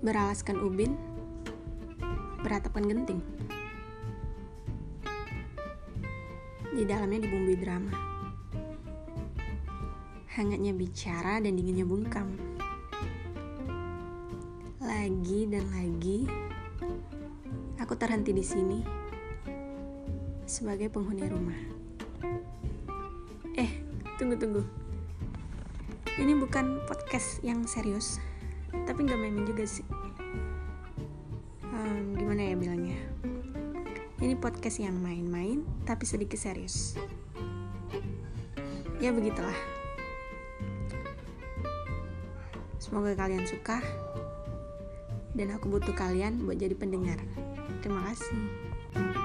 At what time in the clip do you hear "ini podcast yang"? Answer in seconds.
34.20-35.00